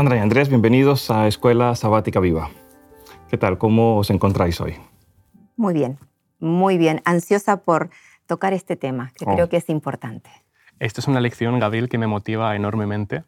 [0.00, 2.48] Sandra y Andrés, bienvenidos a Escuela Sabática Viva.
[3.28, 3.58] ¿Qué tal?
[3.58, 4.76] ¿Cómo os encontráis hoy?
[5.58, 5.98] Muy bien,
[6.38, 7.02] muy bien.
[7.04, 7.90] Ansiosa por
[8.26, 9.34] tocar este tema, que Oh.
[9.34, 10.30] creo que es importante.
[10.78, 13.24] Esto es una lección, Gabriel, que me motiva enormemente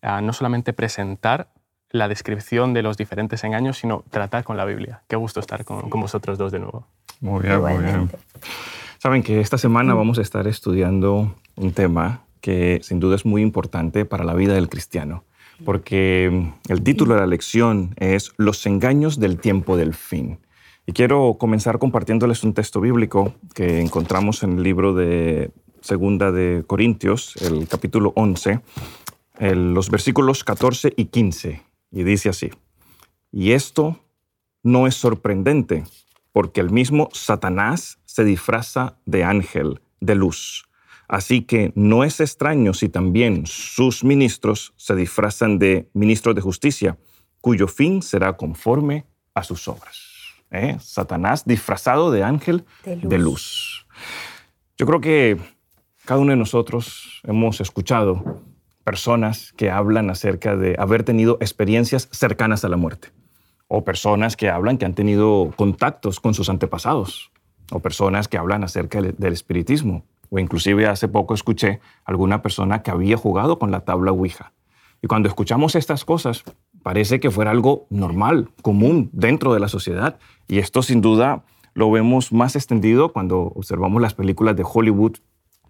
[0.00, 1.50] a no solamente presentar
[1.90, 5.02] la descripción de los diferentes engaños, sino tratar con la Biblia.
[5.08, 6.86] Qué gusto estar con, con vosotros dos de nuevo.
[7.20, 8.10] Muy bien, muy bien.
[8.96, 13.42] Saben que esta semana vamos a estar estudiando un tema que sin duda es muy
[13.42, 15.24] importante para la vida del cristiano,
[15.64, 20.38] porque el título de la lección es Los engaños del tiempo del fin.
[20.86, 26.64] Y quiero comenzar compartiéndoles un texto bíblico que encontramos en el libro de Segunda de
[26.66, 28.60] Corintios, el capítulo 11,
[29.38, 31.62] el- los versículos 14 y 15.
[31.90, 32.50] Y dice así,
[33.32, 33.98] y esto
[34.62, 35.84] no es sorprendente,
[36.32, 40.64] porque el mismo Satanás se disfraza de ángel de luz.
[41.08, 46.98] Así que no es extraño si también sus ministros se disfrazan de ministros de justicia,
[47.40, 49.98] cuyo fin será conforme a sus obras.
[50.50, 50.76] ¿Eh?
[50.80, 53.10] Satanás disfrazado de ángel De luz.
[53.10, 53.86] de luz.
[54.78, 55.38] Yo creo que
[56.04, 58.42] cada uno de nosotros hemos escuchado
[58.84, 63.08] personas que hablan acerca de haber tenido experiencias cercanas a la muerte
[63.68, 67.32] o personas que hablan que han tenido contactos con sus antepasados,
[67.72, 72.82] o personas que hablan acerca del del espiritismo, o inclusive hace poco escuché alguna persona
[72.82, 74.52] que había jugado con la tabla Ouija.
[75.02, 76.44] Y cuando escuchamos estas cosas,
[76.82, 81.44] parece que fuera algo normal, común dentro de la sociedad, y esto sin duda
[81.74, 85.16] lo vemos más extendido cuando observamos las películas de Hollywood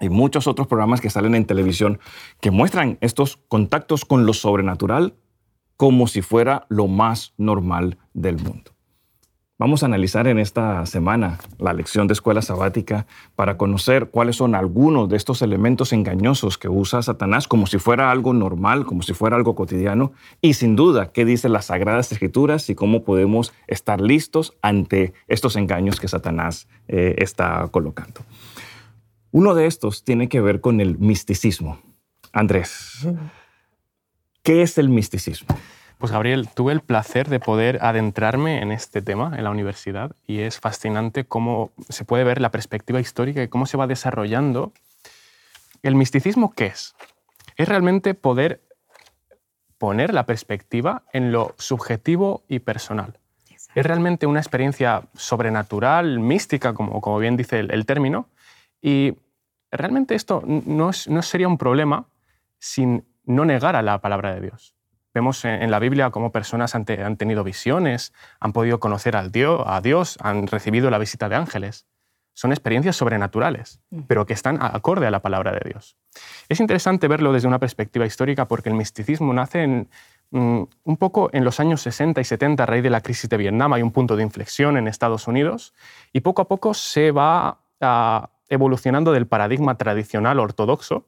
[0.01, 1.99] y muchos otros programas que salen en televisión
[2.41, 5.15] que muestran estos contactos con lo sobrenatural
[5.77, 8.76] como si fuera lo más normal del mundo.
[9.59, 13.07] Vamos a analizar en esta semana la lección de escuela sabática
[13.37, 18.11] para conocer cuáles son algunos de estos elementos engañosos que usa Satanás como si fuera
[18.11, 20.13] algo normal, como si fuera algo cotidiano,
[20.43, 25.57] y sin duda qué dicen las sagradas escrituras y cómo podemos estar listos ante estos
[25.57, 28.21] engaños que Satanás eh, está colocando.
[29.31, 31.79] Uno de estos tiene que ver con el misticismo.
[32.31, 33.09] Andrés,
[34.43, 35.57] ¿qué es el misticismo?
[35.99, 40.41] Pues Gabriel, tuve el placer de poder adentrarme en este tema en la universidad y
[40.41, 44.73] es fascinante cómo se puede ver la perspectiva histórica y cómo se va desarrollando.
[45.83, 46.95] ¿El misticismo qué es?
[47.57, 48.61] Es realmente poder
[49.79, 53.19] poner la perspectiva en lo subjetivo y personal.
[53.75, 58.29] Es realmente una experiencia sobrenatural, mística, como, como bien dice el, el término,
[58.83, 59.15] y
[59.71, 62.07] realmente esto no, es- no sería un problema
[62.59, 64.76] sin no negar a la palabra de Dios.
[65.17, 69.33] Vemos en, la Biblia cómo personas han, te- han tenido visiones, han podido conocer al
[69.33, 71.87] Dios, a Dios, han recibido la visita de ángeles.
[72.35, 75.97] Son experiencias sobrenaturales, pero que están acorde a la palabra de Dios.
[76.51, 79.89] Es interesante verlo desde una perspectiva histórica porque el misticismo nace en,
[80.33, 83.39] mm, un poco en los años 60 y 70 a raíz de la crisis de
[83.39, 83.73] Vietnam.
[83.73, 85.73] Hay un punto de inflexión en Estados Unidos
[86.13, 91.07] y poco a poco se va ah, evolucionando del paradigma tradicional ortodoxo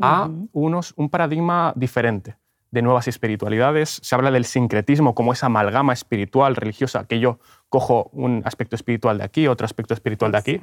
[0.00, 2.34] a unos, un paradigma diferente
[2.74, 4.00] de nuevas espiritualidades.
[4.02, 9.18] Se habla del sincretismo como esa amalgama espiritual, religiosa, que yo cojo un aspecto espiritual
[9.18, 10.60] de aquí, otro aspecto espiritual de aquí,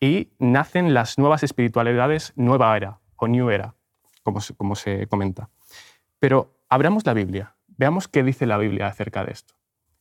[0.00, 3.74] y nacen las nuevas espiritualidades nueva era o new era,
[4.22, 5.50] como se, como se comenta.
[6.20, 9.54] Pero abramos la Biblia, veamos qué dice la Biblia acerca de esto.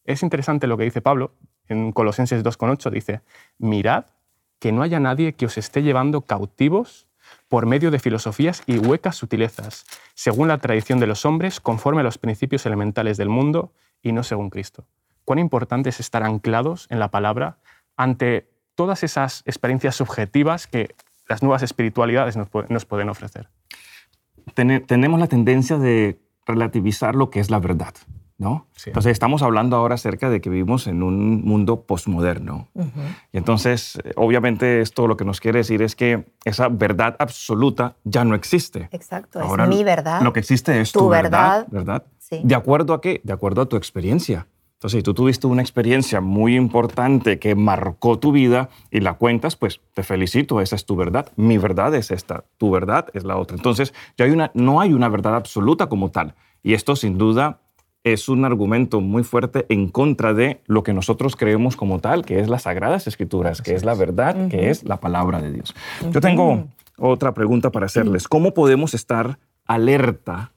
[0.03, 1.33] Es interesante lo que dice Pablo
[1.67, 3.21] en Colosenses 2.8, dice,
[3.57, 4.05] mirad
[4.59, 7.06] que no haya nadie que os esté llevando cautivos
[7.47, 12.03] por medio de filosofías y huecas sutilezas, según la tradición de los hombres, conforme a
[12.03, 13.71] los principios elementales del mundo
[14.01, 14.85] y no según Cristo.
[15.25, 17.57] Cuán importante es estar anclados en la palabra
[17.95, 20.95] ante todas esas experiencias subjetivas que
[21.27, 23.49] las nuevas espiritualidades nos, pu- nos pueden ofrecer.
[24.53, 27.93] Tene- tenemos la tendencia de relativizar lo que es la verdad,
[28.37, 28.67] ¿no?
[28.75, 28.91] Sí.
[28.91, 32.67] Entonces estamos hablando ahora acerca de que vivimos en un mundo posmoderno.
[33.31, 38.23] Y entonces, obviamente, esto lo que nos quiere decir es que esa verdad absoluta ya
[38.25, 38.89] no existe.
[38.91, 40.21] Exacto, Ahora es mi verdad.
[40.21, 42.01] Lo que existe es tu, tu verdad, verdad.
[42.01, 42.03] ¿verdad?
[42.19, 42.41] Sí.
[42.43, 43.21] ¿De acuerdo a qué?
[43.23, 44.47] De acuerdo a tu experiencia.
[44.77, 49.55] Entonces, si tú tuviste una experiencia muy importante que marcó tu vida y la cuentas,
[49.55, 51.31] pues te felicito, esa es tu verdad.
[51.35, 53.57] Mi verdad es esta, tu verdad es la otra.
[53.57, 56.35] Entonces, ya hay una, no hay una verdad absoluta como tal.
[56.61, 57.61] Y esto, sin duda,
[58.13, 62.39] es un argumento muy fuerte en contra de lo que nosotros creemos como tal, que
[62.39, 65.75] es las sagradas escrituras, que es la verdad, que es la palabra de Dios.
[66.11, 66.67] Yo tengo
[66.97, 68.27] otra pregunta para hacerles.
[68.27, 70.53] ¿Cómo podemos estar alerta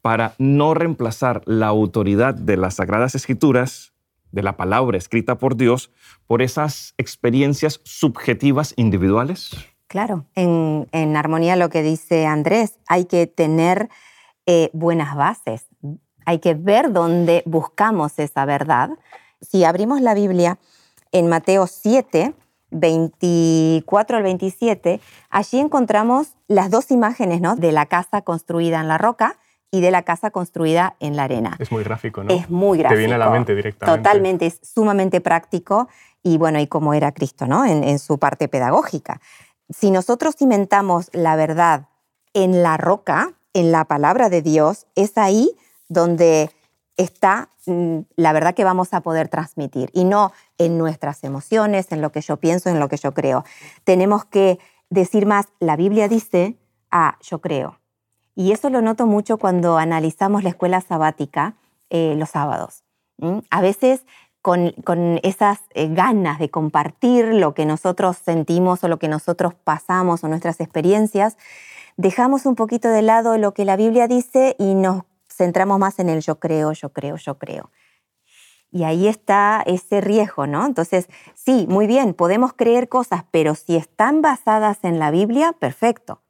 [0.00, 3.92] para no reemplazar la autoridad de las sagradas escrituras,
[4.30, 5.90] de la palabra escrita por Dios,
[6.26, 9.56] por esas experiencias subjetivas individuales?
[9.86, 13.90] Claro, en, en armonía lo que dice Andrés, hay que tener
[14.46, 15.68] eh, buenas bases,
[16.24, 18.90] hay que ver dónde buscamos esa verdad.
[19.40, 20.58] Si abrimos la Biblia
[21.12, 22.34] en Mateo 7,
[22.70, 27.54] 24 al 27, allí encontramos las dos imágenes ¿no?
[27.56, 29.36] de la casa construida en la roca
[29.70, 31.56] y de la casa construida en la arena.
[31.58, 32.32] Es muy gráfico, ¿no?
[32.32, 32.94] Es muy gráfico.
[32.94, 33.98] Te viene a la mente directamente.
[33.98, 35.88] Totalmente, es sumamente práctico
[36.22, 37.64] y bueno, y como era Cristo, ¿no?
[37.64, 39.20] En, en su parte pedagógica.
[39.70, 41.88] Si nosotros cimentamos la verdad
[42.34, 45.56] en la roca, en la palabra de Dios, es ahí
[45.92, 46.50] donde
[46.96, 52.00] está mm, la verdad que vamos a poder transmitir y no en nuestras emociones, en
[52.00, 53.44] lo que yo pienso, en lo que yo creo.
[53.84, 54.58] Tenemos que
[54.90, 56.56] decir más, la Biblia dice,
[56.90, 57.78] ah, yo creo.
[58.34, 61.56] Y eso lo noto mucho cuando analizamos la escuela sabática
[61.90, 62.84] eh, los sábados.
[63.50, 64.04] A veces
[64.42, 70.24] con, esas eh, ganas de compartir lo que nosotros sentimos o lo que nosotros pasamos
[70.24, 71.36] o nuestras experiencias,
[71.96, 75.04] dejamos un poquito de lado lo que la Biblia dice y nos
[75.42, 77.70] centramos más en el yo creo, yo creo, yo creo.
[78.70, 80.64] Y ahí está ese riesgo, ¿no?
[80.64, 86.22] Entonces, sí, muy bien, podemos creer cosas, pero si están basadas en la Biblia, perfecto.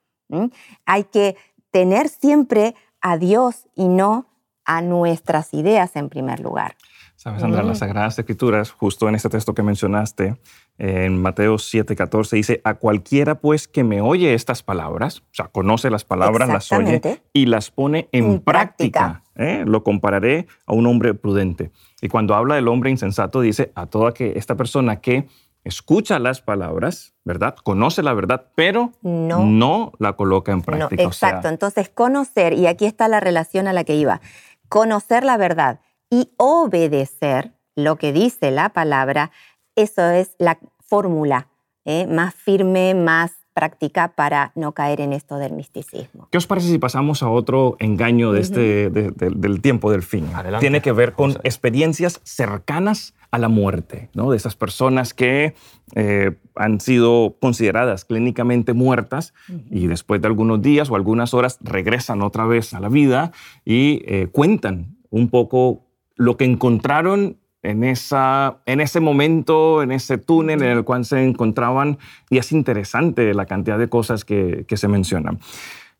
[0.87, 1.37] Hay que
[1.71, 4.27] tener siempre a Dios y no
[4.65, 6.77] a nuestras ideas en primer lugar.
[7.17, 10.41] Sabes, Sandra, las Sagradas Escrituras, justo en este texto que mencionaste,
[10.79, 15.91] en Mateo 7:14, dice, a cualquiera pues que me oye estas palabras, o sea, conoce
[15.91, 17.01] las palabras, las oye
[17.33, 19.65] y las pone en, práctica, ¿eh?
[19.67, 21.71] lo compararé a un hombre prudente.
[22.01, 25.29] Y cuando habla del hombre insensato, dice a toda que esta persona que
[25.65, 27.55] escucha las palabras, ¿verdad?
[27.63, 31.03] Conoce la verdad, pero no, la coloca en práctica.
[31.03, 34.21] exacto, entonces conocer, y aquí está la relación a la que iba,
[34.69, 35.81] conocer la verdad
[36.11, 39.31] y obedecer lo que dice la palabra,
[39.77, 41.49] eso es la fórmula
[41.85, 42.07] ¿eh?
[42.07, 46.29] más firme, más práctica para no caer en esto del misticismo.
[46.31, 50.27] ¿Qué os parece si pasamos a otro engaño de este, del tiempo del fin?
[50.61, 54.31] Tiene que ver con experiencias cercanas a la muerte, ¿no?
[54.31, 55.55] de esas personas que
[55.95, 59.33] eh, han sido consideradas clínicamente muertas
[59.71, 63.33] y después de algunos días o algunas horas regresan otra vez a la vida
[63.65, 65.87] y eh, cuentan un poco
[66.17, 71.25] lo que encontraron en, esa, en ese momento, en ese túnel en el cual se
[71.25, 71.99] encontraban,
[72.31, 75.39] y es interesante la cantidad de cosas que, que se mencionan.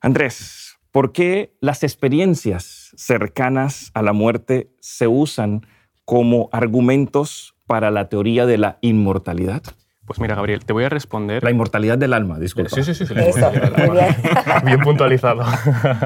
[0.01, 5.67] Andrés, ¿por qué las experiencias cercanas a la muerte se usan
[6.05, 9.63] como argumentos para la teoría de la inmortalidad?
[10.05, 11.45] Pues mira, Gabriel, te voy a responder.
[11.45, 12.71] La inmortalidad del alma, disculpa.
[12.75, 13.07] Sí, sí, sí.
[13.07, 13.31] sí bien.
[14.65, 15.45] bien puntualizado.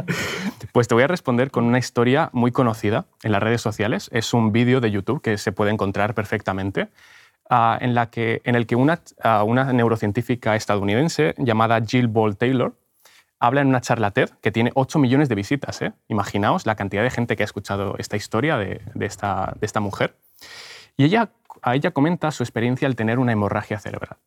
[0.72, 4.10] pues te voy a responder con una historia muy conocida en las redes sociales.
[4.12, 6.88] Es un vídeo de YouTube que se puede encontrar perfectamente.
[7.48, 12.36] Uh, en, la que, en el que una, uh, una neurocientífica estadounidense llamada Jill Ball
[12.36, 12.74] Taylor
[13.38, 15.80] habla en una charla TED que tiene 8 millones de visitas.
[15.80, 15.92] ¿eh?
[16.08, 19.78] Imaginaos la cantidad de gente que ha escuchado esta historia de, de, esta, de esta
[19.78, 20.16] mujer.
[20.96, 21.30] Y ella
[21.66, 24.18] a ella comenta su experiencia al tener una hemorragia cerebral.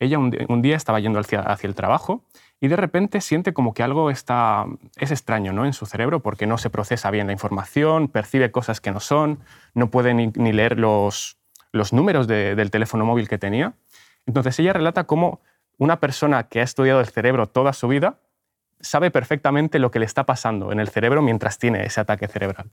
[0.00, 2.24] Ella un, día estaba yendo hacia, el trabajo
[2.60, 4.66] y de repente siente como que algo está,
[4.96, 5.64] es extraño ¿no?
[5.64, 9.38] en su cerebro porque no se procesa bien la información, percibe cosas que no son,
[9.72, 11.36] no puede ni, leer los
[11.92, 13.74] números del teléfono móvil que tenía.
[14.26, 15.40] Entonces ella relata cómo
[15.78, 18.18] una persona que ha estudiado el cerebro toda su vida
[18.80, 22.68] sabe perfectamente lo que le está pasando en el cerebro mientras tiene ese ataque cerebral.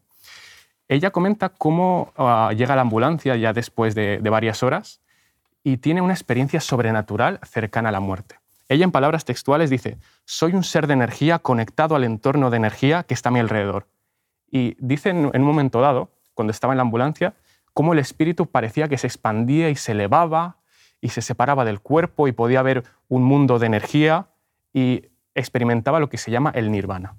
[0.90, 5.02] Ella comenta cómo ah, llega la ambulancia ya después de, varias horas
[5.64, 8.40] y tiene una experiencia sobrenatural cercana a la muerte.
[8.70, 13.04] Ella en palabras textuales dice, soy un ser de energía conectado al entorno de energía
[13.04, 13.88] que está a mi alrededor.
[14.50, 17.34] Y dice en, un momento dado, cuando estaba en la ambulancia,
[17.74, 20.58] cómo el espíritu parecía que se expandía y se elevaba
[21.02, 24.28] y se separaba del cuerpo y podía ver un mundo de energía
[24.74, 27.16] y experimentaba lo que se llama el nirvana.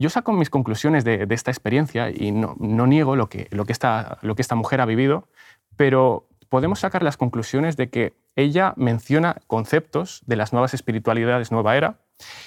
[0.00, 4.16] Yo saco mis conclusiones de, esta experiencia y no, niego lo que, lo, que esta,
[4.22, 5.28] lo que esta mujer ha vivido,
[5.76, 11.76] pero podemos sacar las conclusiones de que ella menciona conceptos de las nuevas espiritualidades nueva
[11.76, 11.98] era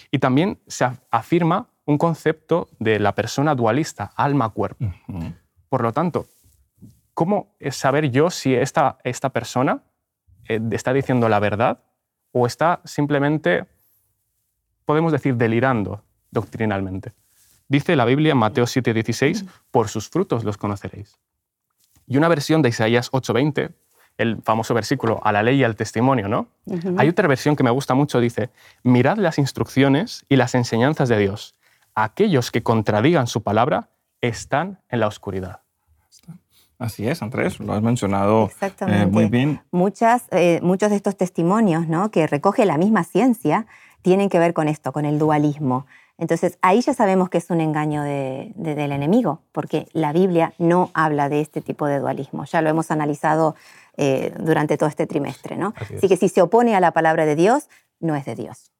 [0.10, 4.92] y también se afirma un concepto de la persona dualista, alma-cuerpo.
[5.70, 6.26] Por lo tanto,
[7.14, 9.84] ¿cómo saber yo si esta, esta persona
[10.48, 11.84] eh, está diciendo la verdad
[12.32, 13.66] o está simplemente,
[14.86, 17.14] podemos decir, delirando doctrinalmente?
[17.74, 21.18] Dice la Biblia en Mateo 7:16, por sus frutos los conoceréis.
[22.06, 23.72] Y una versión de Isaías 8:20,
[24.20, 26.46] el famoso versículo, a la ley y al testimonio, ¿no?
[26.98, 28.52] Hay otra versión que me gusta mucho, dice,
[28.84, 31.56] mirad las instrucciones y las enseñanzas de Dios.
[31.96, 33.90] Aquellos que contradigan su palabra
[34.22, 35.62] están en la oscuridad.
[36.78, 39.62] Así es, Andrés, lo has mencionado eh, muy bien.
[39.72, 42.12] Muchas, eh, muchos de estos testimonios ¿no?
[42.12, 43.66] que recoge la misma ciencia
[44.04, 45.88] tienen que ver con esto, con el dualismo.
[46.18, 51.28] Entonces ahí ya sabemos que es un engaño del enemigo, porque la Biblia no habla
[51.28, 52.46] de este tipo de dualismo.
[52.46, 53.56] Ya lo hemos analizado
[53.98, 55.56] eh, durante todo este trimestre.
[55.56, 55.74] ¿no?
[55.76, 57.68] Así, que si se opone a la palabra de Dios,
[58.00, 58.72] no es de Dios.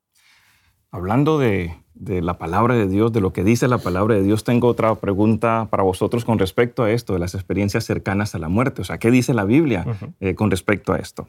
[0.92, 4.68] Hablando de, la palabra de Dios, de lo que dice la palabra de Dios, tengo
[4.68, 8.82] otra pregunta para vosotros con respecto a esto, de las experiencias cercanas a la muerte.
[8.84, 9.86] O sea, ¿qué dice la Biblia
[10.20, 11.28] eh, con respecto a esto?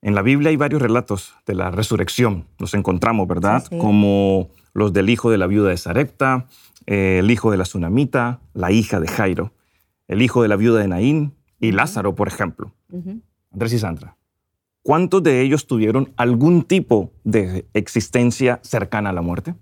[0.00, 2.46] En la Biblia hay varios relatos de la resurrección.
[2.58, 3.64] Los encontramos, ¿verdad?
[3.78, 6.46] Como los del hijo de la viuda de Sarepta,
[6.86, 9.52] eh, el hijo de la tsunamita, la hija de Jairo,
[10.06, 12.72] el hijo de la viuda de Naín y Lázaro, por ejemplo.
[13.52, 14.16] Andrés y Sandra,
[14.82, 19.54] ¿cuántos de ellos tuvieron algún tipo de existencia cercana a la muerte?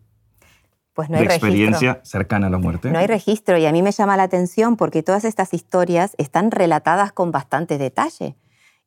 [0.92, 2.90] Pues no hay de experiencia cercana a la muerte.
[2.90, 6.50] No hay registro y a mí me llama la atención porque todas estas historias están
[6.50, 8.36] relatadas con bastante detalle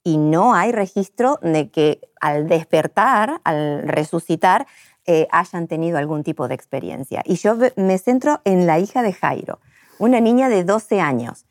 [0.03, 4.65] y no hay registro de que al despertar, al resucitar,
[5.05, 7.23] eh, hayan tenido algún tipo de experiencia.
[7.25, 9.59] Y yo me centro en la hija de Jairo,
[9.97, 11.45] una niña de 12 años.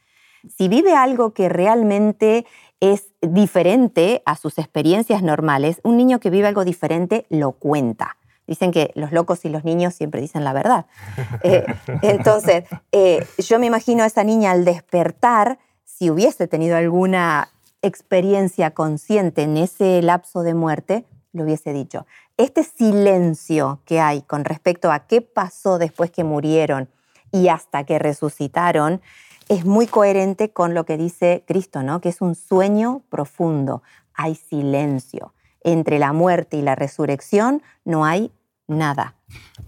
[0.57, 2.47] Si vive algo que realmente
[2.81, 8.17] es diferente a sus experiencias normales, un niño que vive algo diferente lo cuenta.
[8.47, 10.87] Dicen que los locos y los niños siempre dicen la verdad.
[11.43, 11.65] Eh,
[12.03, 17.51] entonces, eh, yo me imagino a esa niña al despertar, si hubiese tenido alguna
[17.83, 22.07] experiencia consciente en ese lapso de muerte, lo hubiese dicho.
[22.39, 26.89] Este silencio que hay con respecto a qué pasó después que murieron
[27.33, 29.01] y hasta que resucitaron,
[29.49, 32.01] es muy coherente con lo que dice Cristo, ¿no?
[32.01, 33.83] Que es un sueño profundo.
[34.15, 35.35] Hay silencio.
[35.65, 38.31] Entre la muerte y la resurrección no hay
[38.69, 39.17] nada.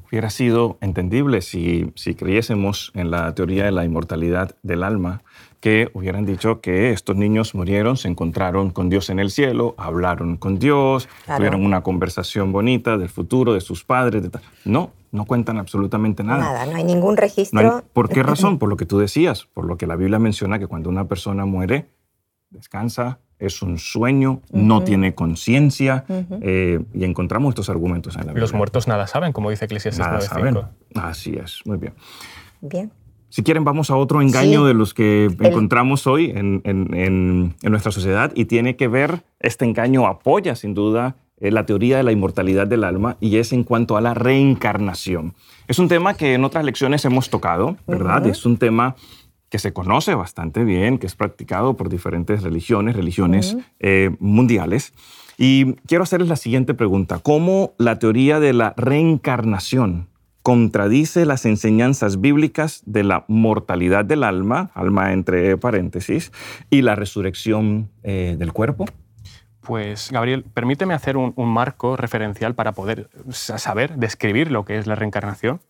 [0.08, 5.22] Hubiera sido entendible si, si creyésemos en la teoría de la inmortalidad del alma,
[5.60, 10.36] que hubieran dicho que estos niños murieron, se encontraron con Dios en el cielo, hablaron
[10.38, 14.22] con Dios, tuvieron una conversación bonita del futuro, de sus padres.
[14.64, 16.40] no, no cuentan absolutamente nada.
[16.40, 17.84] Nada, no hay ningún registro.
[17.92, 18.58] ¿Por qué razón?
[18.58, 21.44] Por lo que tú decías, por lo que la Biblia menciona que cuando una persona
[21.44, 21.88] muere,
[22.50, 26.04] descansa, es un sueño, no tiene conciencia,
[26.42, 28.42] eh, y encontramos estos argumentos en la Biblia.
[28.42, 30.68] Los muertos nada saben, como dice Eclesiastes 9.5.
[30.94, 31.94] Así es, muy bien.
[32.60, 32.92] Bien.
[33.30, 38.46] Si quieren, vamos a otro engaño de los que encontramos hoy en, nuestra sociedad y
[38.46, 42.82] tiene que ver, este engaño apoya sin duda eh, la teoría de la inmortalidad del
[42.82, 45.34] alma y es en cuanto a la reencarnación.
[45.68, 48.26] Es un tema que en otras lecciones hemos tocado, ¿verdad?
[48.26, 48.96] Es un tema
[49.48, 54.92] que se conoce bastante bien, que es practicado por diferentes religiones, religiones eh, mundiales.
[55.38, 57.20] Y quiero hacerles la siguiente pregunta.
[57.20, 60.09] ¿Cómo la teoría de la reencarnación
[60.42, 66.32] contradice las enseñanzas bíblicas de la mortalidad del alma, alma entre paréntesis,
[66.70, 68.86] y la resurrección eh, del cuerpo?
[69.60, 74.94] Pues, Gabriel, permíteme hacer un, marco referencial para poder saber, describir lo que es la
[74.94, 75.60] reencarnación.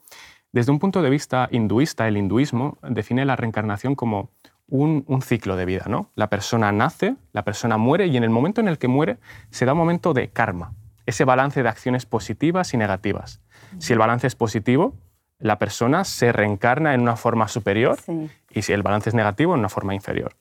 [0.52, 4.30] Desde un punto de vista hinduista, el hinduismo define la reencarnación como
[4.68, 5.86] un, un, ciclo de vida.
[5.88, 6.10] ¿no?
[6.14, 9.18] La persona nace, la persona muere y en el momento en el que muere
[9.50, 10.72] se da un momento de karma,
[11.06, 13.40] ese balance de acciones positivas y negativas.
[13.78, 14.94] Si el balance es positivo,
[15.38, 17.98] la persona se reencarna en una forma superior
[18.50, 20.36] y si el balance es negativo, en una forma inferior.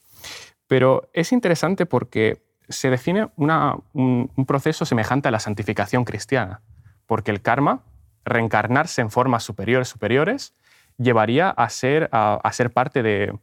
[0.67, 6.61] Pero es interesante porque se define un, proceso semejante a la santificación cristiana,
[7.07, 7.81] porque el karma,
[8.23, 10.53] reencarnarse en formas superiores, superiores,
[10.97, 13.33] llevaría a ser, a, ser parte de,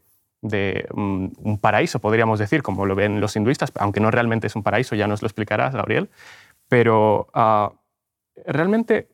[0.93, 4.95] un, paraíso, podríamos decir, como lo ven los hinduistas, aunque no realmente es un paraíso,
[4.95, 6.11] ya nos lo explicarás, Gabriel,
[6.69, 7.73] pero ah,
[8.47, 9.09] realmente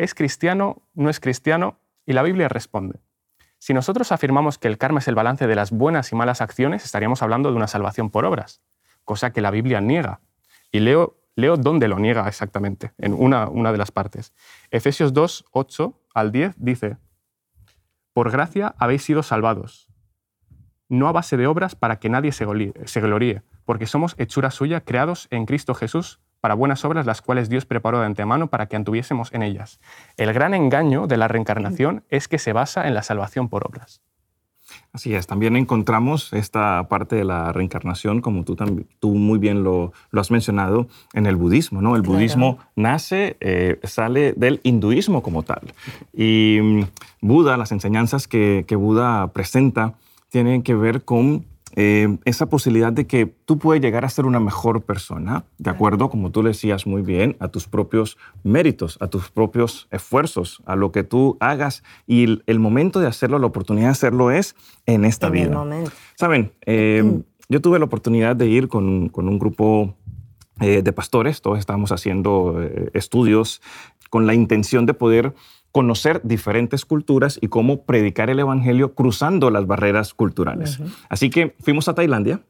[0.00, 0.80] ¿Es cristiano?
[0.94, 1.78] ¿No es cristiano?
[2.06, 3.00] Y la Biblia responde.
[3.58, 6.86] Si nosotros afirmamos que el karma es el balance de las buenas y malas acciones,
[6.86, 8.62] estaríamos hablando de una salvación por obras,
[9.04, 10.22] cosa que la Biblia niega.
[10.72, 14.32] Y leo, leo dónde lo niega exactamente, en una, una de las partes.
[14.70, 16.96] Efesios 2, 8 al 10 dice,
[18.14, 19.90] Por gracia habéis sido salvados,
[20.88, 25.28] no a base de obras para que nadie se gloríe, porque somos hechura suya, creados
[25.30, 29.32] en Cristo Jesús para buenas obras las cuales Dios preparó de antemano para que antuviésemos
[29.32, 29.80] en ellas.
[30.16, 34.02] El gran engaño de la reencarnación es que se basa en la salvación por obras.
[34.92, 38.56] Así es, también encontramos esta parte de la reencarnación, como tú,
[38.98, 41.80] tú muy bien lo, has mencionado, en el budismo.
[41.82, 41.96] ¿no?
[41.96, 45.74] El budismo nace, eh, sale del hinduismo como tal.
[46.12, 46.82] Y mm,
[47.20, 49.94] Buda, las enseñanzas que, que Buda presenta,
[50.28, 51.44] tienen que ver con
[51.76, 56.10] eh, esa posibilidad de que tú puedes llegar a ser una mejor persona, de acuerdo,
[56.10, 60.74] como tú le decías muy bien, a tus propios méritos, a tus propios esfuerzos, a
[60.74, 61.84] lo que tú hagas.
[62.06, 65.64] Y el, momento de hacerlo, la oportunidad de hacerlo es en esta vida.
[66.16, 69.94] Saben, eh, yo tuve la oportunidad de ir con, un grupo
[70.60, 72.60] eh, de pastores, todos estábamos haciendo
[72.94, 73.62] estudios
[74.10, 75.34] con la intención de poder
[75.72, 80.80] conocer diferentes culturas y cómo predicar el Evangelio cruzando las barreras culturales.
[81.08, 82.40] Así que fuimos a Tailandia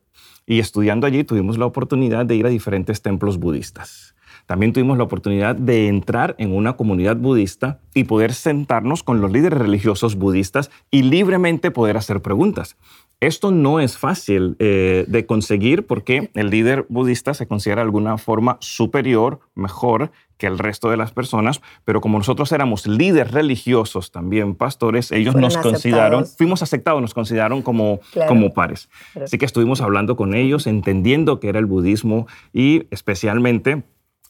[0.47, 4.15] y estudiando allí tuvimos la oportunidad de ir a diferentes templos budistas.
[4.47, 9.31] También tuvimos la oportunidad de entrar en una comunidad budista y poder sentarnos con los
[9.31, 12.77] líderes religiosos budistas y libremente poder hacer preguntas.
[13.21, 18.17] Esto no es fácil eh, de conseguir porque el líder budista se considera de alguna
[18.17, 24.11] forma superior, mejor que el resto de las personas, pero como nosotros éramos líderes religiosos
[24.11, 28.89] también, pastores, ellos nos consideraron, fuimos aceptados, nos consideraron como, como pares.
[29.23, 33.83] Así que estuvimos hablando con ellos, entendiendo qué era el budismo y especialmente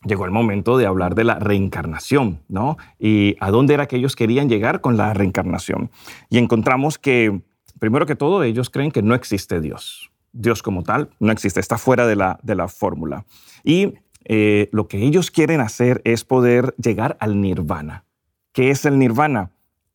[0.05, 2.77] llegó el momento de hablar de la reencarnación, ¿no?
[2.99, 5.91] Y a dónde era que ellos querían llegar con la reencarnación.
[6.29, 7.41] Y encontramos que
[7.81, 10.13] Primero que todo, ellos creen que no existe Dios.
[10.33, 13.25] Dios como tal no existe, está fuera de la, de la fórmula.
[13.65, 13.95] Y
[14.25, 18.05] eh, lo que ellos quieren hacer es poder llegar al nirvana.
[18.53, 19.51] ¿Qué es el nirvana?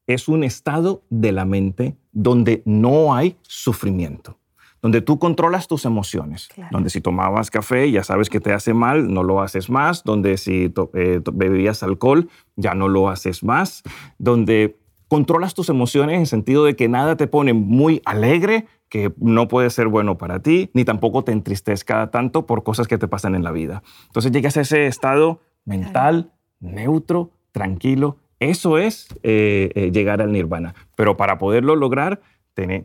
[0.07, 4.39] Es un estado de la mente donde no hay sufrimiento,
[4.81, 9.13] donde tú controlas tus emociones, donde si tomabas café ya sabes que te hace mal,
[9.13, 13.83] no lo haces más, donde si eh, bebías alcohol ya no lo haces más,
[14.17, 14.77] donde
[15.15, 19.69] controlas tus emociones en sentido de que nada te pone muy alegre, que no puede
[19.69, 23.41] ser bueno para ti, ni tampoco te entristezca tanto por cosas que te pasan en
[23.41, 23.81] la vida.
[24.07, 28.17] Entonces llegas a ese estado mental, neutro, tranquilo.
[28.41, 30.75] Eso es eh, eh, llegar al nirvana.
[30.97, 32.19] Pero para poderlo lograr,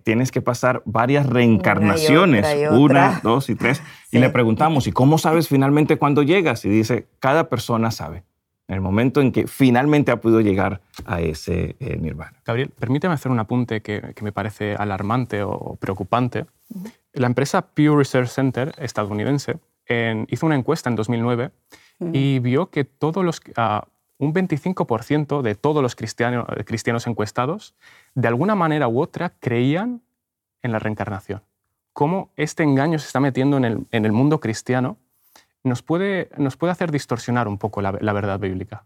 [0.04, 3.82] tienes que pasar varias reencarnaciones, una, dos y tres.
[4.12, 6.64] Y le preguntamos, ¿y cómo sabes finalmente cuándo llegas?
[6.64, 8.22] Y dice, cada persona sabe
[8.70, 12.40] en el momento en que finalmente ha podido llegar a ese eh, nirvana.
[12.46, 16.46] Gabriel, permíteme hacer un apunte que, me parece alarmante o preocupante.
[17.12, 19.56] La empresa Pew Research Center estadounidense
[20.28, 21.50] hizo una encuesta en 2009
[22.12, 27.74] y vio que todos los, ah, un 25% de todos los cristianos, cristianos encuestados,
[28.14, 30.00] de alguna manera u otra, creían
[30.62, 31.42] en la reencarnación.
[31.92, 34.96] Cómo este engaño se está metiendo en el, en el mundo cristiano
[35.64, 38.84] nos puede, nos puede hacer distorsionar un poco la, verdad bíblica.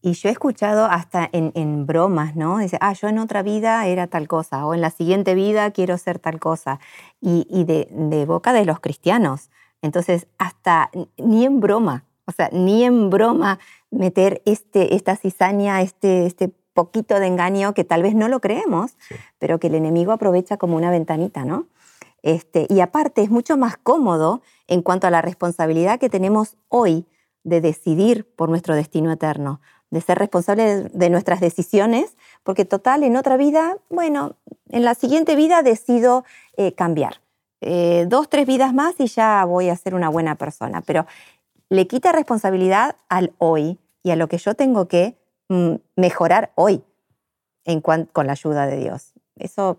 [0.00, 2.58] Y yo he escuchado hasta en, bromas, ¿no?
[2.58, 5.96] Dice, ah, yo en otra vida era tal cosa, o en la siguiente vida quiero
[5.96, 6.80] ser tal cosa.
[7.20, 9.50] Y, de, boca de los cristianos.
[9.80, 13.58] Entonces, hasta ni en broma, o sea, ni en broma
[13.90, 18.96] meter este, esta cizaña, este, este poquito de engaño que tal vez no lo creemos,
[19.38, 21.66] pero que el enemigo aprovecha como una ventanita, ¿no?
[22.22, 27.06] Este, y aparte es mucho más cómodo en cuanto a la responsabilidad que tenemos hoy
[27.44, 33.16] de decidir por nuestro destino eterno, de ser responsables de nuestras decisiones, porque total, en
[33.16, 34.36] otra vida, bueno,
[34.68, 36.24] en la siguiente vida decido
[36.56, 37.20] eh, cambiar.
[37.60, 41.06] Eh, dos, tres vidas más y ya voy a ser una buena persona, pero
[41.68, 45.16] le quita responsabilidad al hoy y a lo que yo tengo que
[45.48, 46.82] mm, mejorar hoy
[48.12, 49.12] con la ayuda de Dios.
[49.36, 49.78] Eso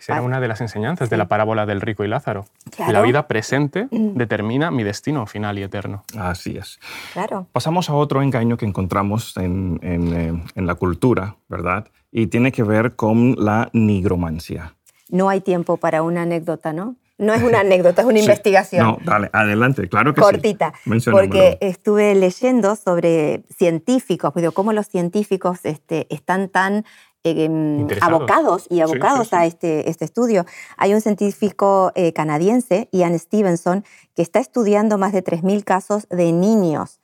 [0.00, 2.46] esa era una de las enseñanzas de la parábola del rico y Lázaro.
[2.88, 4.16] La vida presente mm.
[4.16, 6.04] determina mi destino final y eterno.
[6.16, 6.80] Así es.
[7.12, 7.46] Claro.
[7.52, 11.88] Pasamos a otro engaño que encontramos en, en, eh, la cultura, ¿verdad?
[12.10, 14.74] Y tiene que ver con la nigromancia.
[15.10, 16.96] No hay tiempo para una anécdota, ¿no?
[17.18, 18.86] No es una anécdota, es una investigación.
[18.86, 21.10] No, dale, adelante, claro que Cortita, sí.
[21.10, 26.86] Porque estuve leyendo sobre científicos, digo, cómo los científicos este, están tan
[27.22, 30.46] Em, abocados y abocados a este, este estudio.
[30.78, 33.84] Hay un científico eh, canadiense, Ian Stevenson,
[34.16, 36.98] que está estudiando más de 3.000 casos de niños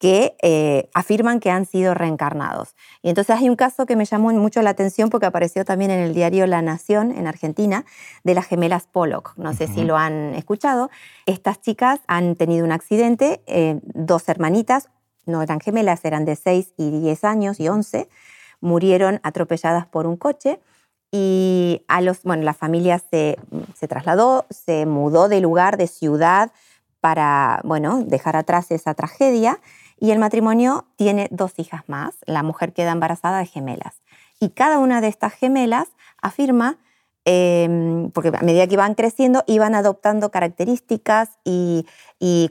[0.00, 2.74] que eh, afirman que han sido reencarnados.
[3.02, 6.00] Y entonces hay un caso que me llamó mucho la atención porque apareció también en
[6.00, 7.84] el diario La Nación en Argentina
[8.24, 9.34] de las gemelas Pollock.
[9.36, 10.90] No sé si lo han escuchado.
[11.26, 14.88] Estas chicas han tenido un accidente, eh, dos hermanitas,
[15.26, 18.08] no eran gemelas, eran de 6 y 10 años y 11
[18.60, 20.60] murieron atropelladas por un coche
[21.12, 23.36] y a los, bueno, la familia se,
[23.88, 26.52] trasladó, se mudó de lugar, de ciudad,
[27.00, 29.58] para bueno, dejar atrás esa tragedia
[29.98, 32.14] y el matrimonio tiene dos hijas más.
[32.26, 33.94] La mujer queda embarazada de gemelas.
[34.38, 35.88] Y cada una de estas gemelas
[36.22, 36.78] afirma,
[37.24, 41.86] em, porque a medida que iban creciendo, iban adoptando características y,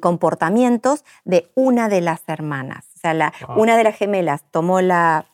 [0.01, 2.85] comportamientos de una de las hermanas.
[2.95, 5.25] O sea, una de las gemelas tomó la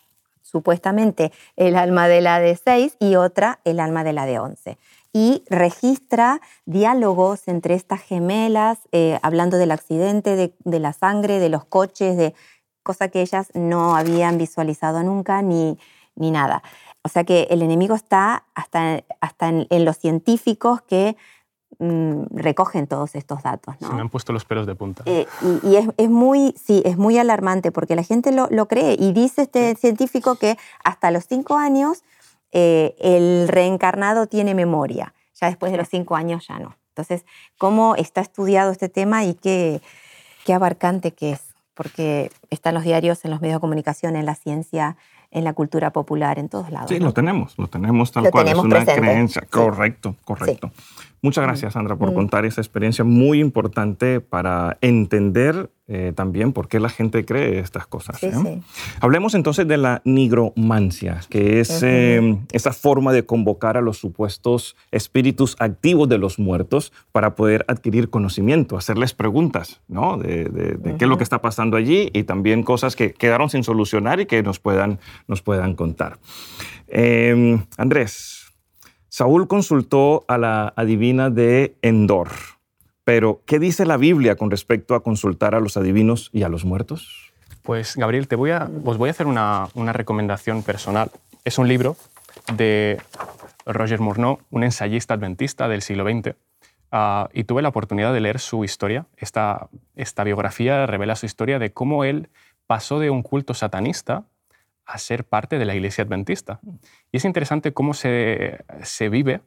[0.56, 4.78] supuestamente el alma de la de 6 y otra el alma de la de 11.
[5.12, 11.65] Y registra diálogos entre estas gemelas, eh, hablando del accidente, de, la sangre, de los
[11.65, 12.34] coches, de
[12.84, 15.78] cosas que ellas no habían visualizado nunca ni,
[16.15, 16.63] ni nada.
[17.04, 21.18] O sea que el enemigo está hasta, hasta en, los científicos que
[22.31, 23.75] recogen todos estos datos.
[23.79, 23.88] ¿no?
[23.88, 25.03] Se me han puesto los pelos de punta.
[25.05, 25.25] Eh,
[25.63, 28.95] y, y es, es muy, sí, es muy alarmante porque la gente lo, lo cree
[28.99, 32.03] y dice este científico que hasta los cinco años
[32.51, 36.75] eh, el reencarnado tiene memoria, ya después de los cinco años ya no.
[36.89, 37.25] Entonces,
[37.57, 39.81] ¿cómo está estudiado este tema y qué,
[40.45, 41.41] qué abarcante que es?
[41.73, 44.95] Porque está en los diarios, en los medios de comunicación, en la ciencia,
[45.31, 46.88] en la cultura popular, en todos lados.
[46.89, 47.07] Sí, ¿no?
[47.07, 48.45] lo tenemos, lo tenemos tal Lo cual.
[48.45, 49.01] tenemos es una presente.
[49.01, 49.41] creencia.
[49.51, 50.71] Correcto, correcto.
[51.25, 52.13] Muchas gracias, Sandra, por Mm.
[52.13, 57.85] contar esa experiencia muy importante para entender eh, también por qué la gente cree estas
[57.85, 58.19] cosas.
[58.19, 58.31] Sí, ¿eh?
[58.33, 58.61] sí.
[59.01, 64.75] Hablemos entonces de la nigromancia, que es eh, esa forma de convocar a los supuestos
[64.91, 70.17] espíritus activos de los muertos para poder adquirir conocimiento, hacerles preguntas ¿no?
[70.17, 73.49] de, de- de qué es lo que está pasando allí y también cosas que quedaron
[73.51, 76.17] sin solucionar y que nos puedan, nos puedan contar.
[76.88, 78.44] Eh, Andrés,
[79.17, 82.28] Saúl consultó a la adivina de Endor,
[83.06, 86.65] pero ¿qué dice la Biblia con respecto a consultar a los adivinos y a los
[86.65, 87.32] muertos?
[87.62, 91.12] Pues, Gabriel, te voy a, os voy a hacer una, una recomendación personal.
[91.45, 91.95] Es un libro
[92.58, 93.01] de
[93.65, 96.36] Roger Murnau, un ensayista adventista del siglo XX,
[96.91, 99.06] ah, y tuve la oportunidad de leer su historia.
[99.15, 102.28] Esta, esta biografía revela su historia de cómo él
[102.67, 104.25] pasó de un culto satanista
[104.86, 106.60] a ser parte de la iglesia adventista.
[107.12, 109.41] Y es interesante cómo se, se vive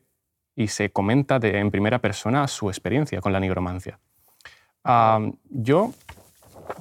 [0.54, 4.00] y se comenta de, en primera persona su experiencia con la nigromancia.
[5.50, 5.92] Yo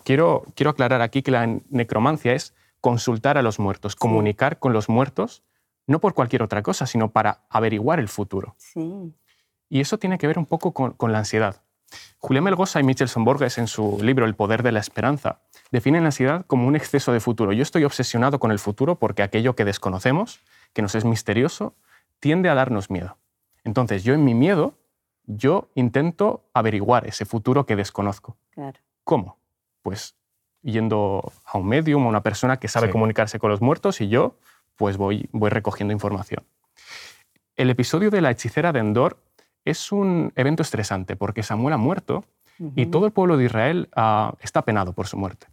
[0.04, 4.90] quiero, quiero aclarar aquí que la necromancia es consultar a los muertos, comunicar con los
[4.90, 5.44] muertos,
[5.86, 8.56] no por cualquier otra cosa, sino para averiguar el futuro.
[8.58, 9.14] Sí.
[9.70, 11.62] Y eso tiene que ver un poco con, con la ansiedad.
[12.20, 16.08] Julián Melgosa y Michelson Borges, en su libro El poder de la esperanza, definen la
[16.10, 17.54] ansiedad como un exceso de futuro.
[17.54, 20.42] Yo estoy obsesionado con el futuro porque aquello que desconocemos,
[20.74, 21.76] que nos es misterioso,
[22.20, 23.18] tiende a darnos miedo.
[23.64, 24.74] Entonces, yo en mi miedo,
[25.26, 28.38] yo intento averiguar ese futuro que desconozco.
[28.52, 28.80] Claro.
[29.04, 29.38] ¿Cómo?
[29.82, 30.16] Pues
[30.64, 32.92] yendo a un medium, a una persona que sabe Sí.
[32.94, 34.36] comunicarse con los muertos y yo
[34.76, 36.44] pues voy, voy recogiendo información.
[37.56, 39.18] El episodio de la hechicera de Endor
[39.70, 42.24] es un evento estresante porque Samuel ha muerto
[42.76, 45.48] y todo el pueblo de Israel ah, está penado por su muerte.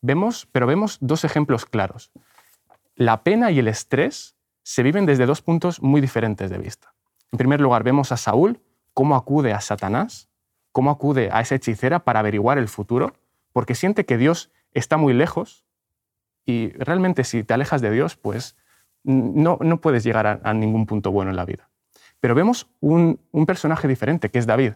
[0.00, 2.10] Vemos, pero vemos dos ejemplos claros.
[2.94, 6.94] La pena y el estrés se viven desde dos puntos muy diferentes de vista.
[7.30, 8.60] En primer lugar, vemos a Saúl
[8.94, 10.30] cómo acude a Satanás,
[10.72, 13.12] cómo acude a esa hechicera para averiguar el futuro,
[13.52, 15.66] porque siente que Dios está muy lejos
[16.46, 18.56] y realmente si te alejas de Dios, pues
[19.02, 21.68] no, no puedes llegar a, a ningún punto bueno en la vida.
[22.26, 24.72] Pero vemos un, un personaje diferente, que es David.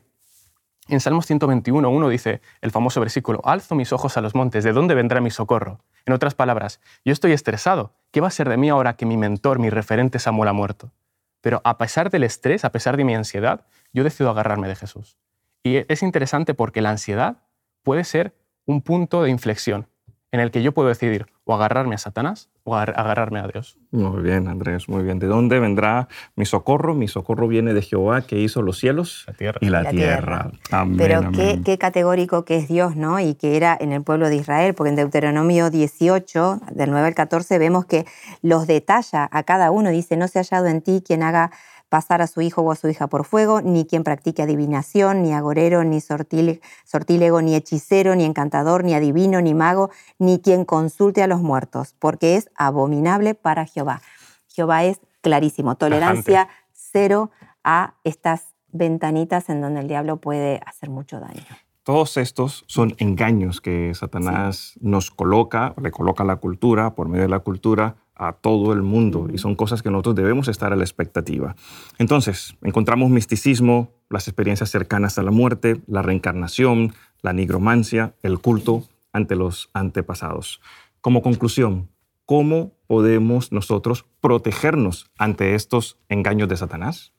[0.86, 4.72] En Salmos 121, uno dice el famoso versículo, alzo mis ojos a los montes, ¿de
[4.72, 5.80] dónde vendrá mi socorro?
[6.06, 9.16] En otras palabras, yo estoy estresado, ¿qué va a ser de mí ahora que mi
[9.16, 10.92] mentor, mi referente Samuel ha muerto?
[11.40, 15.18] Pero a pesar del estrés, a pesar de mi ansiedad, yo decido agarrarme de Jesús.
[15.64, 17.38] Y es interesante porque la ansiedad
[17.82, 18.32] puede ser
[18.64, 19.88] un punto de inflexión
[20.32, 23.78] en el que yo puedo decidir o agarrarme a Satanás o agar- agarrarme a Dios.
[23.90, 25.18] Muy bien, Andrés, muy bien.
[25.18, 26.94] ¿De dónde vendrá mi socorro?
[26.94, 29.58] Mi socorro viene de Jehová que hizo los cielos La tierra.
[29.60, 30.50] y la, La tierra.
[30.70, 33.18] Amén, Pero qué, qué categórico que es Dios, ¿no?
[33.18, 37.14] Y que era en el pueblo de Israel, porque en Deuteronomio 18, del 9 al
[37.14, 38.06] 14, vemos que
[38.42, 39.90] los detalla a cada uno.
[39.90, 41.50] Dice, no se ha hallado en ti quien haga
[41.90, 45.34] pasar a su hijo o a su hija por fuego, ni quien practique adivinación, ni
[45.34, 51.26] agorero, ni sortílego, ni hechicero, ni encantador, ni adivino, ni mago, ni quien consulte a
[51.26, 54.00] los muertos, porque es abominable para Jehová.
[54.48, 57.30] Jehová es clarísimo, tolerancia cero
[57.64, 61.42] a estas ventanitas en donde el diablo puede hacer mucho daño.
[61.82, 67.22] Todos estos son engaños que Satanás nos coloca, le coloca a la cultura, por medio
[67.22, 69.28] de la cultura, a todo el mundo.
[69.32, 71.56] Y son cosas que nosotros debemos estar a la expectativa.
[71.98, 78.84] Entonces, encontramos misticismo, las experiencias cercanas a la muerte, la reencarnación, la nigromancia, el culto
[79.12, 80.60] ante los antepasados.
[81.00, 81.88] Como conclusión,
[82.26, 87.14] ¿cómo podemos nosotros protegernos ante estos engaños de Satanás?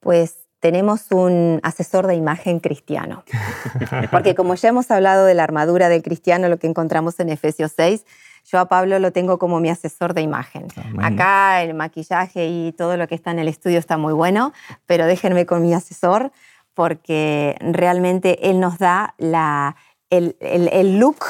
[0.00, 3.24] Pues tenemos un asesor de imagen cristiano.
[4.10, 7.72] Porque como ya hemos hablado de la armadura del cristiano, lo que encontramos en Efesios
[7.74, 8.04] 6,
[8.50, 10.68] yo a Pablo lo tengo como mi asesor de imagen.
[10.76, 11.04] Amén.
[11.04, 14.52] Acá el maquillaje y todo lo que está en el estudio está muy bueno,
[14.86, 16.30] pero déjenme con mi asesor
[16.74, 19.76] porque realmente él nos da la,
[20.10, 21.24] el, el- el look,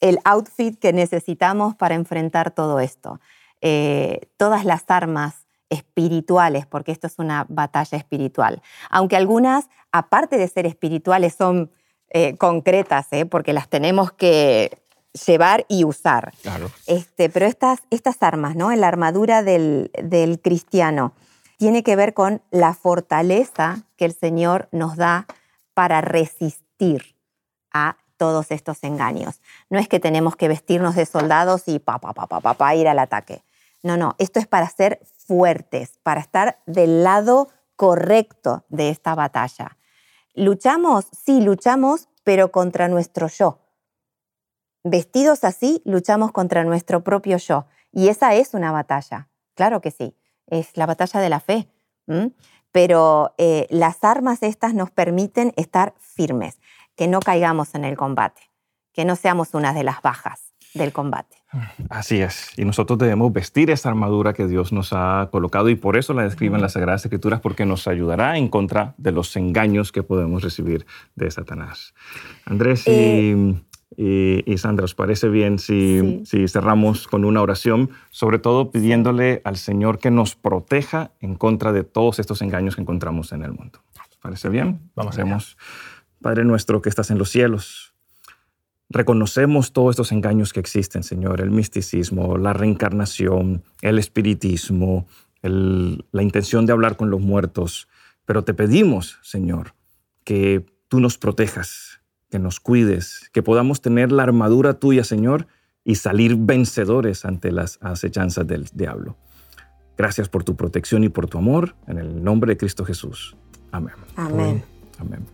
[0.00, 3.20] el outfit que necesitamos para enfrentar todo esto.
[3.60, 8.62] Eh, todas las armas espirituales, porque esto es una batalla espiritual.
[8.90, 11.70] Aunque algunas, aparte de ser espirituales, son
[12.10, 13.26] eh, concretas, ¿eh?
[13.26, 14.78] porque las tenemos que
[15.26, 16.32] llevar y usar.
[16.42, 16.70] Claro.
[16.86, 18.74] Este, pero estas, estas armas, ¿no?
[18.74, 21.12] la armadura del, del cristiano,
[21.56, 25.26] tiene que ver con la fortaleza que el Señor nos da
[25.74, 27.16] para resistir
[27.72, 29.40] a todos estos engaños.
[29.70, 32.88] No es que tenemos que vestirnos de soldados y pa, pa, pa, pa, pa, ir
[32.88, 33.42] al ataque.
[33.82, 39.76] No, no, esto es para ser fuertes, para estar del lado correcto de esta batalla.
[40.34, 41.06] ¿Luchamos?
[41.12, 43.58] Sí, luchamos, pero contra nuestro yo.
[44.88, 47.66] Vestidos así, luchamos contra nuestro propio yo.
[47.90, 50.14] Y esa es una batalla, claro que sí,
[50.46, 51.68] es la batalla de la fe.
[52.70, 56.60] Pero eh, las armas estas nos permiten estar firmes,
[56.94, 58.42] que no caigamos en el combate,
[58.92, 61.36] que no seamos una de las bajas del combate.
[61.88, 62.50] Así es.
[62.56, 66.22] Y nosotros debemos vestir esa armadura que Dios nos ha colocado y por eso la
[66.22, 70.86] describen las Sagradas Escrituras, porque nos ayudará en contra de los engaños que podemos recibir
[71.14, 71.94] de Satanás.
[72.44, 73.56] Andrés y,
[73.96, 79.56] eh, Sandra, ¿os parece bien si, si cerramos con una oración, sobre todo pidiéndole al
[79.56, 83.80] Señor que nos proteja en contra de todos estos engaños que encontramos en el mundo?
[84.10, 84.90] ¿Os parece bien?
[84.94, 85.38] Vamos a
[86.20, 87.96] Padre nuestro que estás en los cielos
[88.88, 95.08] Reconocemos todos estos engaños que existen, Señor, el misticismo, la reencarnación, el espiritismo,
[95.42, 97.88] la intención de hablar con los muertos,
[98.24, 99.74] pero te pedimos, Señor,
[100.22, 105.46] que tú nos protejas, que nos cuides, que podamos tener la armadura tuya, Señor,
[105.84, 109.16] y salir vencedores ante las acechanzas del diablo.
[109.96, 113.36] Gracias por tu protección y por tu amor, en el nombre de Cristo Jesús.
[113.72, 113.94] Amén.
[114.16, 114.62] Amén.
[114.98, 115.26] Amén.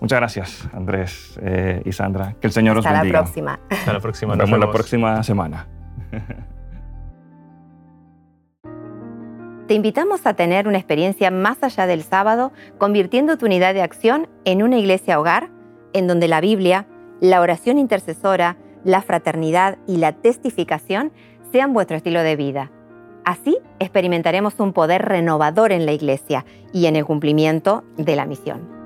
[0.00, 2.36] Muchas gracias, Andrés eh, y Sandra.
[2.40, 3.00] Que el Señor os bendiga.
[3.00, 3.60] Hasta la próxima.
[3.70, 4.36] Hasta la próxima.
[4.36, 5.66] Nos vemos la próxima semana.
[9.66, 14.26] Te invitamos a tener una experiencia más allá del sábado, convirtiendo tu unidad de acción
[14.46, 15.50] en una iglesia hogar,
[15.98, 16.86] en donde la Biblia,
[17.20, 21.12] la oración intercesora, la fraternidad y la testificación
[21.52, 22.70] sean vuestro estilo de vida.
[23.24, 28.77] Así experimentaremos un poder renovador en la iglesia y en el cumplimiento de la misión.